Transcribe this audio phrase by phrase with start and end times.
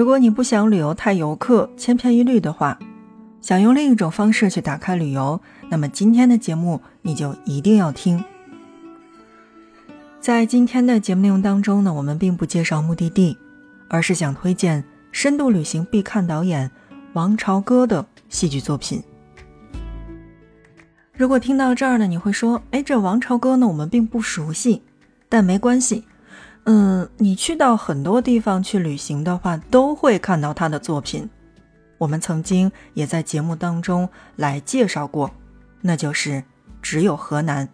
[0.00, 2.78] 如果你不想旅游太游客、千篇一律的话，
[3.42, 5.38] 想用另一种方式去打开旅游，
[5.68, 8.24] 那么今天的节目你就一定要听。
[10.18, 13.36] 在今天的节目内容当中呢，我们并不介绍目的地，
[13.90, 14.82] 而是想推荐
[15.12, 16.70] 深度旅行必看导演
[17.12, 19.02] 王朝歌的戏剧作品。
[21.12, 24.82] 如果听到这儿呢，你会说：“哎，这王朝歌呢，我们并不熟悉。”
[25.28, 26.04] 但没关系。
[26.64, 31.28] 嗯，你去到很多地方去旅行的话，都会看到他的作品。
[31.98, 35.30] 我们曾经也在节目当中来介绍过，
[35.80, 36.30] 那就是
[36.80, 37.66] 《只有河南》。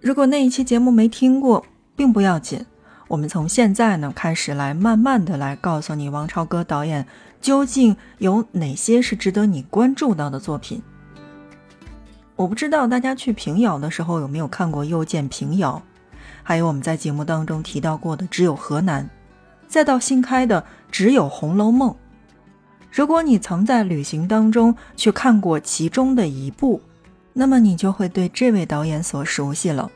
[0.00, 1.64] 如果那一期节目没听过，
[1.94, 2.64] 并不要紧。
[3.08, 7.06] 我们从现在呢开始来慢慢的来告诉你，王超歌导演
[7.40, 10.82] 究竟有哪些是值得你关注到的作品。
[12.36, 15.82] 我不知道大家去平遥的时候有没有看过《又见平遥》。
[16.48, 19.06] 还有我们在节目当中提到过的，只有河南，
[19.66, 21.90] 再到新开的只有《红楼梦》。
[22.90, 26.80] 如果你曾在旅行当中去看过其中的一部，
[27.34, 29.90] 那么你就会对这位导演所熟悉了。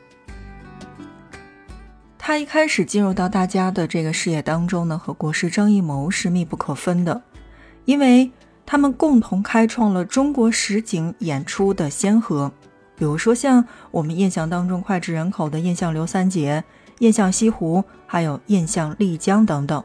[2.19, 7.23] 他一开始进入到大家的这个视野当中呢，和国师张艺谋是密不可分的，
[7.85, 8.29] 因为
[8.63, 12.51] 他们共同开创了中国实景演出的先河。
[12.95, 16.63] 比如说，像我们印象当中脍炙人口的《印象刘三姐》
[16.99, 19.83] 《印象西湖》，还有《印象丽江》等等。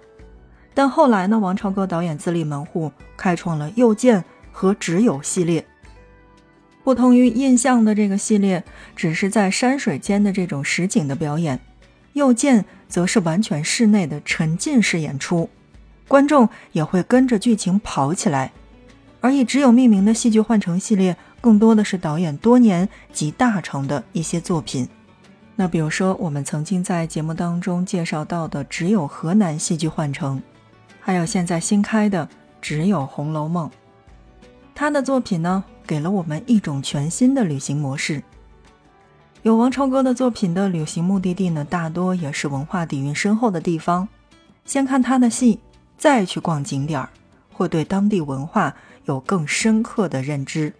[0.74, 5.66] 但后来呢，王朝歌导演自立门户，开创了又见和只有系列。
[6.84, 8.62] 不同于印象的这个系列，
[8.94, 11.58] 只是在山水间的这种实景的表演，
[12.12, 15.48] 又见则是完全室内的沉浸式演出，
[16.06, 18.52] 观众也会跟着剧情跑起来。
[19.20, 21.16] 而以只有命名的戏剧幻城系列。
[21.40, 24.88] 更多的是导演多年集大成的一些作品，
[25.56, 30.38] 那比如说我们曾经在节目当中介绍到的《只有河南戏剧幻城》，
[31.00, 32.26] 还有现在新开的
[32.60, 33.68] 《只有红楼梦》，
[34.74, 38.22] 他的作品呢，给了我们一种全新的旅行模式。
[39.42, 44.08] 有王超哥的作品的旅行目的地呢，大多也是文化底蕴深厚的地方，
[44.64, 45.60] 先看他的戏，
[45.96, 47.08] 再去逛景点儿，
[47.52, 50.74] 会对当地文化有更深刻的认知。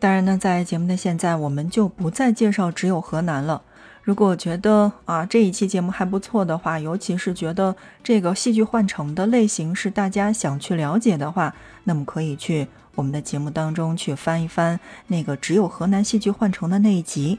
[0.00, 3.60] 当然呢，在节目的现在，我们就不再介绍只有河南了。
[4.02, 17.38] 如果觉得啊这一期节目还不错的话，尤其是觉得这个戏剧幻城的类型是大家想去了解的话，那么可以去我们的节目当中去翻一翻那个只有河南戏剧幻城的那一集。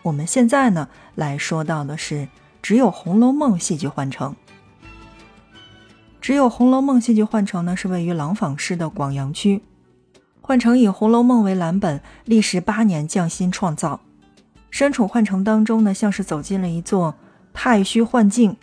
[0.00, 2.26] 我们现在呢来说到的是
[2.62, 4.34] 只有《红楼梦》戏剧幻城。
[6.22, 9.62] 只有《红楼梦》戏剧幻城呢是位于廊坊市的广阳区。
[10.50, 14.00] 换成以《红楼梦》为蓝本，历时八年匠心创造。
[14.68, 17.14] 身处幻城当中呢，像是走进了一座
[17.52, 18.56] 太虚幻境，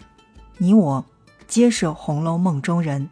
[0.57, 1.05] 你我
[1.47, 3.09] 皆是《红楼梦》中人。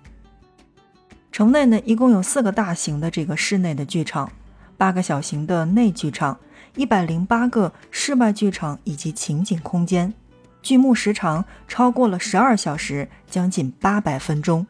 [1.32, 4.30] 城内呢，一共有四个大型的这个室内的剧场，
[4.76, 6.38] 八个小型的内剧场，
[6.76, 10.14] 一百零八个室外剧场以及情景空间，
[10.62, 14.68] 剧目时长超过了十二小时，将近八百分钟。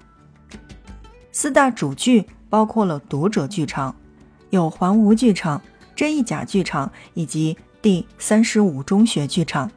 [1.32, 2.28] 四大主剧。
[2.50, 3.96] 包括了读者剧场、
[4.50, 5.62] 有环吴剧场、
[5.96, 9.70] 真义甲剧场以及第三十五中学剧场。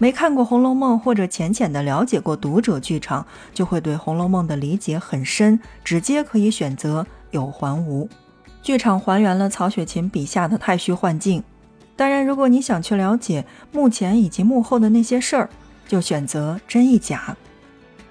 [0.00, 5.58] 没看过《红楼梦》或者浅浅的了解过读者剧场，就会对《红楼梦》的理解很深。
[5.82, 8.08] 直接可以选择有环吴
[8.62, 11.42] 剧场，还原了曹雪芹笔下的太虚幻境。
[11.96, 15.50] 当然，如果你想去了解幕前以及幕后的那些事儿，
[15.88, 17.36] 就选择真义甲。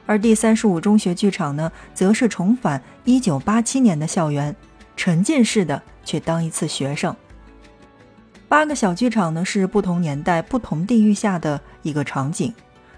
[0.08, 4.56] 而第三十五中学剧场呢，则是重返一九八七年的校园，
[4.96, 7.16] 沉浸式的去当一次学生。
[8.48, 12.52] 八个小剧场呢，是不同年代、不同地域下的一个场景。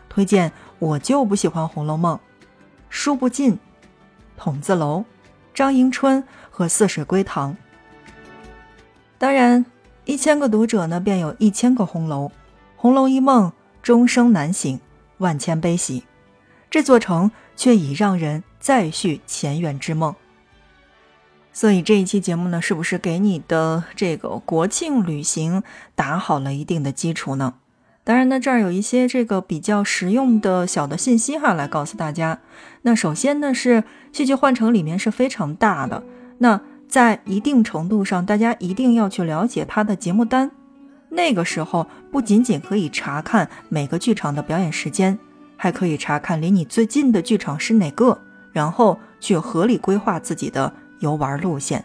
[0.07, 2.15] 推荐我就不喜欢《红楼梦》，
[2.89, 3.57] 书不尽，
[4.37, 5.03] 筒子楼，
[5.53, 7.57] 张迎春和四水归堂。
[9.17, 9.65] 当然，
[10.05, 12.31] 一千个读者呢，便有一千个红楼，
[12.75, 13.51] 红楼一梦，
[13.81, 14.79] 终生难醒，
[15.17, 16.03] 万千悲喜。
[16.69, 20.15] 这座城却已让人再续前缘之梦。
[21.51, 25.63] 所以这一期节目呢，是不是给你的这个国庆旅行
[25.95, 27.55] 打好了一定的基础呢？
[28.03, 32.39] 当然呢，这儿有一些这个比较实用的小的信息哈，来告诉大家。
[32.83, 33.83] 那首先呢，是
[34.13, 36.03] 戏剧幻城里面是非常大的，
[36.37, 40.49] 那在一定程度上，大家一定要去了解它的节目单。
[41.09, 45.19] 那个时候不仅仅可以查看每个剧场的表演时间。
[45.61, 48.17] 还可以查看离你最近的剧场是哪个，
[48.53, 50.71] 然后去合理规划自己的
[51.01, 51.83] 游玩路线。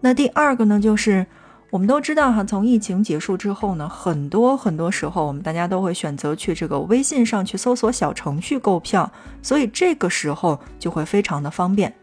[0.00, 1.24] 那第二个呢，就是
[1.70, 11.94] 我们都知道哈，从疫情结束之后呢，很多很多时候我们大家都会选择去这个微信上去搜索小程序购票，所以这个时候就会非常的方便。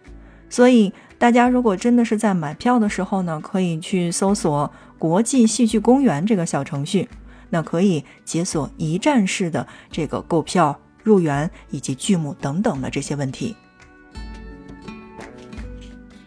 [0.49, 7.09] 所以大家如果真的是在买票的时候呢，可以去搜索“国际戏剧公园”这个小程序，
[7.49, 13.55] 那可以解锁一站式的这个购票、入园以及剧目等等的这些问题。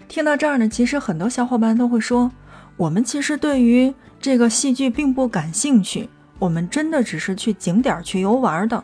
[0.08, 2.30] 听到这儿呢，其实很多小伙伴都会说。
[2.76, 8.80] 我们其实对于这个戏剧并不感兴趣，我们真的只是去景点去游玩的，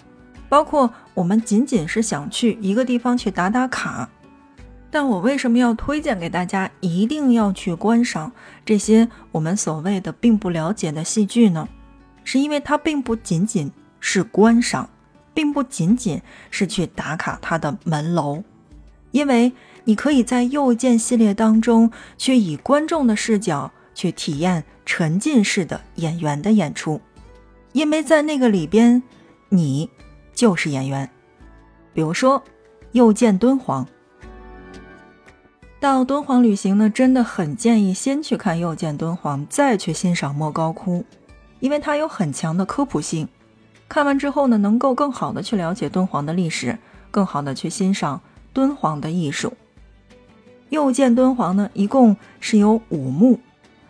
[0.48, 4.10] 包括我们仅仅是想去一个地方去打打卡。
[4.90, 8.32] 但我为什么要推荐给大家一定要去观赏
[8.64, 11.68] 这些我们所谓的并不了解的戏剧呢？
[12.24, 14.90] 是因为它并不仅仅是观赏，
[15.32, 18.42] 并不仅仅是去打卡它的门楼，
[19.12, 19.52] 因为
[19.84, 23.70] 你可以在右键系列当中去以观众的视角。
[23.96, 27.00] 去体验沉浸式的演员的演出，
[27.70, 29.00] 因为在那个里边，
[29.50, 29.88] 你
[30.34, 31.08] 就是演员。
[31.92, 32.42] 比如说，
[32.90, 33.86] 又见敦煌。
[35.78, 41.04] 到敦煌旅行呢，真的很建议先去看又见敦煌，再去欣赏莫高窟，
[41.64, 43.26] 因为它有很强的科普性。
[43.88, 46.78] 看完之后呢，能够更好的去了解敦煌的历史，
[47.10, 48.20] 更好的去欣赏
[48.52, 49.54] 敦煌的艺术。
[50.68, 53.40] 又见敦煌呢，一共是有五幕。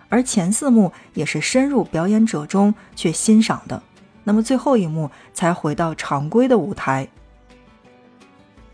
[0.08, 3.82] 而前四幕也是深入表演者中去欣赏的，
[4.22, 7.08] 那么最后一幕才回到常规的舞台。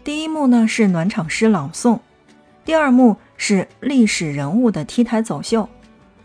[0.04, 2.00] 第一幕呢是暖场诗朗诵，
[2.66, 5.70] 第二幕是历史人物的 T 台走秀，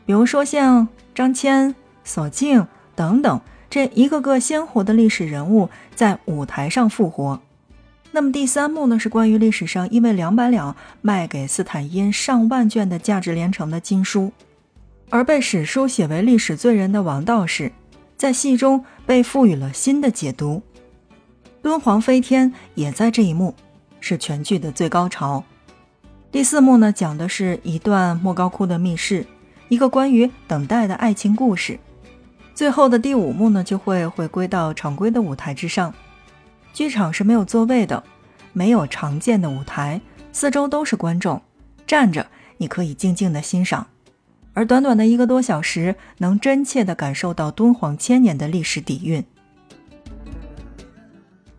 [0.06, 1.74] 比如说像张骞、
[2.06, 2.66] 索敬
[2.96, 7.42] 等等这一个个鲜活的历史人物在舞台上复活。
[8.12, 14.32] 那么第三幕呢是关于历史上因为两百两卖给斯坦因上万卷的价值连城的金书。
[15.10, 17.72] 而被史书写为历史罪人的王道士，
[18.16, 20.62] 在戏中被赋予了新的解读。
[21.62, 23.54] 敦煌飞天也在这一幕，
[24.00, 25.44] 是全剧的最高潮。
[26.32, 29.26] 第四幕呢，讲的是一段莫高窟的密室，
[29.68, 31.80] 一个关于等待的爱情故事。
[32.56, 35.94] 最后的第五幕呢，就会回归到常规的舞台之上。
[36.72, 38.02] 剧场是没有座位的，
[38.54, 40.00] 没有常见的舞台，
[40.32, 41.42] 四周都是观众，
[41.86, 42.26] 站着
[42.58, 43.86] 你可以静静的欣赏。
[44.54, 49.22] 而短短的一个多小时，能真切地感受到敦煌千年的历史底蕴。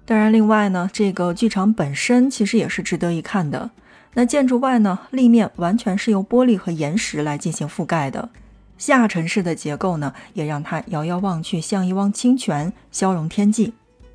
[0.07, 3.71] 当然，另外呢，这个剧场本身其实也是值得一看的。
[4.15, 8.31] 那建筑外呢，立面完全是由玻璃和岩石来进行覆盖的，
[8.79, 13.73] 下沉式的结构呢，也让它遥遥望去像一汪清泉，消融天际，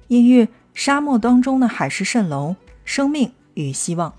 [0.08, 2.56] 隐喻沙漠当中的海市蜃楼，
[2.86, 4.14] 生命与希望。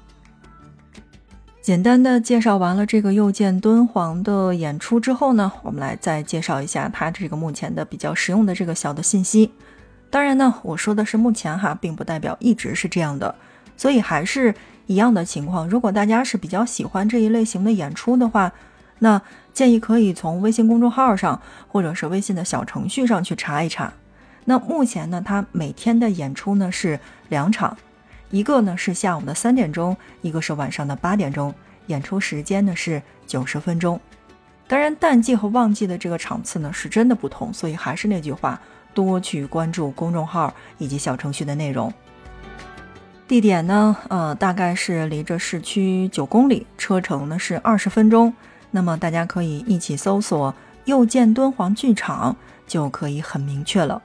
[1.61, 9.53] 简单的介绍完了这个又见敦煌的演出之后呢，我们来再介绍一下它这个目前的比较实用的这个小的信息。
[10.11, 13.33] 当然呢，我说的是目前哈，并不代表一直是这样的。
[13.77, 14.55] 所以还是
[14.87, 18.53] 一样的情况，如果大家是比较喜欢这一类型的演出的话，
[19.03, 19.21] 那
[19.53, 23.93] 建议可以从微信公众号上或者是微信的小程序上去查一查。
[24.45, 27.77] 那目前呢，他每天的演出呢是两场。
[28.31, 31.53] 一个呢是下午的三点钟，一个是晚上的八点钟，
[31.89, 34.01] 演出时间呢是九十分钟。
[34.69, 38.59] 当然，淡季和旺季的这个场次呢是真的不同，所以还是那句话，
[38.94, 41.93] 多去关注公众号以及小程序的内容。
[43.27, 48.32] 地点呢，呃，大概是离着市区九公里，车程呢是二十分钟。
[48.72, 50.52] 那么大家可以一起搜索
[50.86, 52.34] “又见敦煌剧场”，
[52.67, 54.02] 就可以很明确了。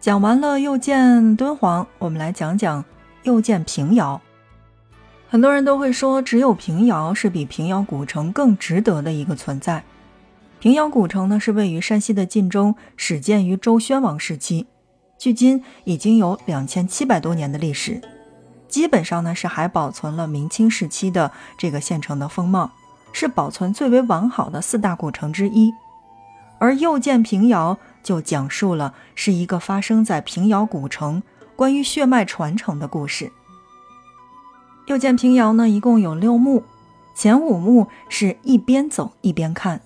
[0.00, 2.84] 讲完了又见敦煌，我们来讲讲
[3.24, 4.22] 又见平遥。
[5.28, 9.82] 很多人都会说，只有平遥是比平遥古城更值得的一个存在。
[10.60, 14.66] 平遥古城呢，是位于山西的晋中，始建于周宣王时期，
[15.18, 18.00] 距今已经有两千七百多年的历史，
[18.76, 22.72] 基本上呢是还保存了明清时期的这个县城的风貌，
[23.10, 25.72] 是保存最为完好的四大古城之一。
[26.58, 27.78] 而又见平遥。
[28.02, 31.22] 就讲述了是一个发生在平遥古城
[31.56, 33.32] 关于血脉传承的故事。
[34.86, 36.62] 又见平遥呢，一共有六幕，
[37.14, 39.80] 前五幕是一边走一边看，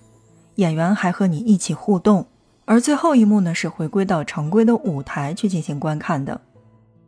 [0.56, 2.26] 演员还和你一起互动，
[2.64, 6.40] 而最后一幕呢是回归到常规的舞台去进行观看的。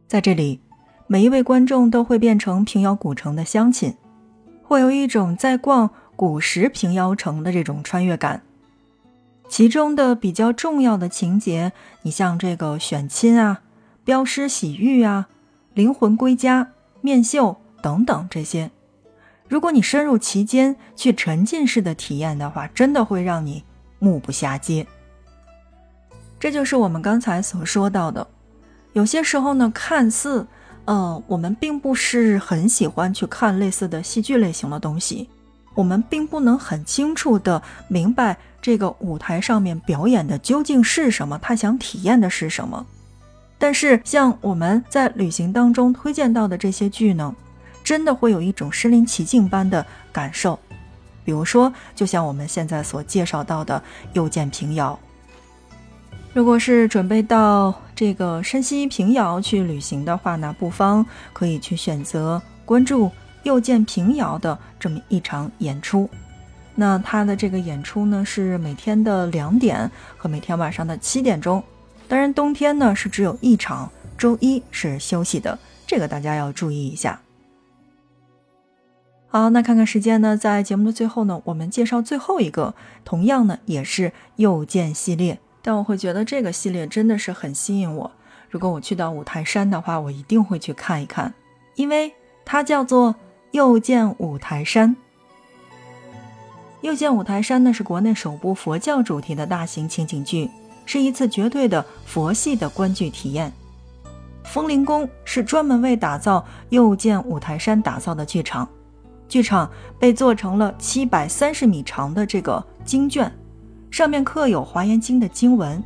[0.07, 0.61] 在这里，
[1.12, 3.95] 每一位观众都会变成平遥古城的乡亲，
[4.62, 8.40] 会有一种在逛古时平遥城的这种穿越感。
[9.47, 13.61] 其中的比较重要的情节，你像这个选亲啊、
[14.02, 15.28] 镖师洗浴啊、
[15.75, 16.69] 灵魂归家、
[17.02, 18.71] 面绣等等这些，
[19.47, 23.62] 如果你深入其间去沉浸式的体验的话，真的会让你
[23.99, 24.87] 目不暇接。
[26.40, 28.26] 这就是我们刚才所说到的，
[28.95, 30.47] 有些时候呢，看似，
[30.85, 35.29] 呃，我们并不是很喜欢去看类似的戏剧类型的东西，
[35.75, 42.85] 我们并不能很清楚的明白这个舞台上面表演的究竟是什么，他想体验的是什么。
[43.59, 47.33] 但是像我们在旅行当中推荐到的这些剧呢，
[47.85, 50.59] 真的会有一种身临其境般的感受。
[51.25, 53.79] 比如说，就像我们现在所介绍到的
[54.15, 54.99] 《又见平遥》。
[56.35, 63.07] 如果是准备到这个山西平遥去旅行的话，那不妨可以去选择关注
[63.43, 66.09] 《又见平遥》的这么一场演出。
[66.75, 71.62] 那它的这个演出呢，是每天的两点和每天晚上的七点钟。
[72.09, 77.21] 当然，冬天呢是只有一场，周一是休息的，这个大家要注意一下。
[79.29, 82.75] 好，那看看时间呢，在节目的最后呢，我们介绍最后一个，
[83.05, 85.39] 同样呢也是又见系列。
[85.62, 88.11] 但我会觉得这个系列真的是很吸引我。
[88.50, 91.33] 如果我去到五台山的话，我一定会去看一看，
[91.76, 92.12] 因为
[92.45, 93.14] 它叫做
[93.52, 94.90] 《又见五台山》。
[96.83, 100.50] 《又见五台山》呢是国内首部佛教主题的大型情景剧，
[100.85, 103.52] 是一次绝对的佛系的观剧体验。
[104.45, 106.40] 风铃宫是专门为打造
[106.71, 108.69] 《又见五台山》打造的剧场，
[109.28, 113.33] 剧场被做成了七百三十米长的这个经卷。
[113.93, 115.81] 上面刻有《华严经》的经文，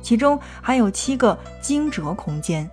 [0.00, 2.68] 其中还有七个经折空间。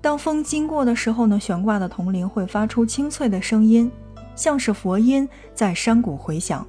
[0.00, 3.92] 当风经过的时候呢，悬挂的铜铃会发出清脆的声音，
[4.34, 6.66] 像是佛音在山谷回响。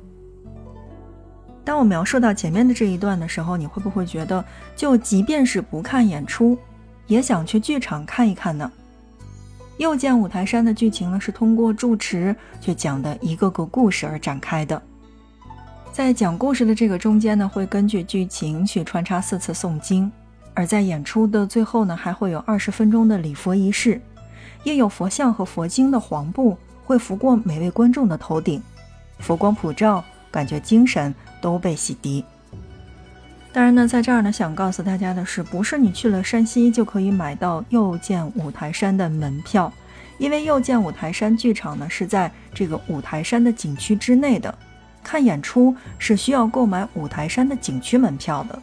[1.63, 4.43] 当我描述到前面的这一段的时候，你会不会觉得，
[4.75, 6.57] 就即便是不看演出，
[7.07, 8.69] 也想去剧场看一看呢？
[9.77, 14.81] 又见五台山的剧情呢，是通过住持去讲的一个个故事而展开的。
[15.99, 20.09] 在讲故事的这个中间呢，会根据剧情去穿插四次诵经，
[20.53, 23.99] 而在演出的最后呢，还会有二十分钟的礼佛仪式，
[24.63, 28.63] 印有佛像和佛经的黄布会拂过每位观众的头顶，
[29.17, 30.01] 佛光普照，
[30.31, 32.23] 感觉精神都被洗涤。
[33.51, 39.69] 当然呢，在这儿呢，想告诉大家的是，不是你去了山西就可以买到又见五台山的门票，
[40.17, 44.57] 因为又见五台山剧场呢是在这个五台山的景区之内的。
[45.03, 48.61] 看演出是需要购买五台山的景区门票的，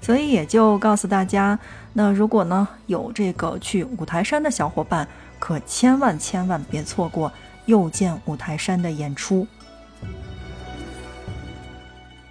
[0.00, 1.58] 所以也就告诉大家，
[1.92, 5.06] 那如果呢有这个去五台山的小伙伴，
[5.38, 7.32] 可千万千万别错过
[7.66, 9.46] 又见五台山的演出。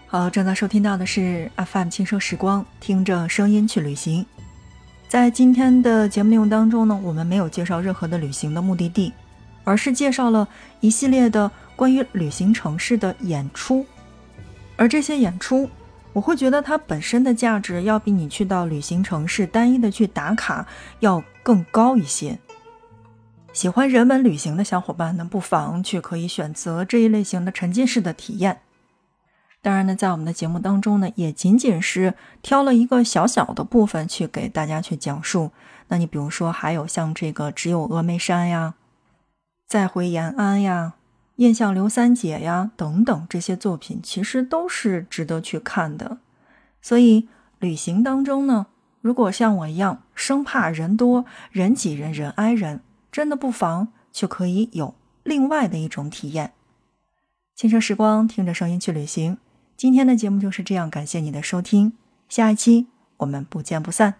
[0.07, 4.25] 好，正在收听到的是 FM 轻声时光，听着声音去旅行。
[5.07, 9.13] 在今天的节目内容当中呢，我们没有介绍任何的旅行的目的地，
[9.63, 10.47] 而是介绍了
[10.79, 11.51] 一系列的。
[11.81, 13.83] 关于旅行城市的演出，
[14.75, 15.67] 而这些演出，
[16.13, 20.67] 我会觉得它本身的价值要比你去到旅行城市单一的去打卡
[20.99, 22.37] 要更高一些。
[23.51, 28.61] 喜欢人文旅行的小伙伴呢，不妨去可以选择这一类型的沉浸式的体验。
[29.63, 35.49] 当然呢，在我们的节目当中呢，也仅仅是挑了一个小小的部分去给大家去讲述。
[35.87, 38.75] 那你比如说，还有像这个只有峨眉山呀，
[39.67, 40.93] 再回延安呀。
[41.41, 46.19] 印象刘三姐呀，等等这些作品，其实都是值得去看的。
[46.83, 48.67] 所以旅行当中呢，
[49.01, 52.81] 如果像我一样生怕人多人挤人人挨人，
[53.11, 54.93] 真的不妨就可以有
[55.23, 56.53] 另外的一种体验。
[57.55, 59.39] 轻车时光，听着声音去旅行。
[59.75, 61.93] 今天的节目就是这样，感谢你的收听，
[62.29, 62.85] 下一期
[63.17, 64.13] 我们不见不散。